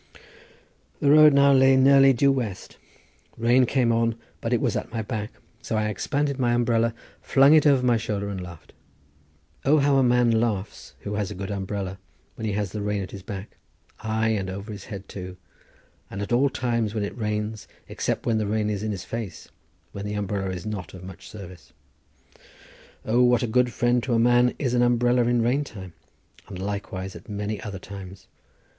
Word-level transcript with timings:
The 0.99 1.11
road 1.11 1.31
now 1.31 1.53
lay 1.53 1.75
nearly 1.77 2.11
due 2.11 2.31
west. 2.31 2.77
Rain 3.37 3.67
came 3.67 3.91
on, 3.91 4.15
but 4.41 4.51
it 4.51 4.59
was 4.59 4.75
at 4.75 4.91
my 4.91 5.03
back, 5.03 5.29
so 5.61 5.77
I 5.77 5.89
expanded 5.89 6.39
my 6.39 6.53
umbrella, 6.55 6.95
flung 7.21 7.53
it 7.53 7.67
over 7.67 7.85
my 7.85 7.97
shoulder 7.97 8.27
and 8.29 8.41
laughed. 8.41 8.73
O, 9.63 9.77
how 9.77 9.97
a 9.97 10.03
man 10.03 10.31
laughs 10.31 10.95
who 11.01 11.13
has 11.13 11.29
a 11.29 11.35
good 11.35 11.51
umbrella 11.51 11.99
when 12.33 12.47
he 12.47 12.53
has 12.53 12.71
the 12.71 12.81
rain 12.81 13.03
at 13.03 13.11
his 13.11 13.21
back, 13.21 13.57
aye 13.99 14.29
and 14.29 14.49
over 14.49 14.71
his 14.71 14.85
head 14.85 15.07
too, 15.07 15.37
and 16.09 16.19
at 16.23 16.33
all 16.33 16.49
times 16.49 16.95
when 16.95 17.03
it 17.05 17.15
rains 17.15 17.67
except 17.87 18.25
when 18.25 18.39
the 18.39 18.47
rain 18.47 18.71
is 18.71 18.81
in 18.81 18.89
his 18.89 19.05
face, 19.05 19.49
when 19.91 20.05
the 20.07 20.15
umbrella 20.15 20.49
is 20.49 20.65
not 20.65 20.95
of 20.95 21.03
much 21.03 21.29
service. 21.29 21.73
O, 23.05 23.21
what 23.21 23.43
a 23.43 23.45
good 23.45 23.71
friend 23.71 24.01
to 24.01 24.15
a 24.15 24.17
man 24.17 24.55
is 24.57 24.73
an 24.73 24.81
umbrella 24.81 25.21
in 25.27 25.43
rain 25.43 25.63
time, 25.63 25.93
and 26.47 26.57
likewise 26.57 27.15
at 27.15 27.29
many 27.29 27.61
other 27.61 27.77
times. 27.77 28.25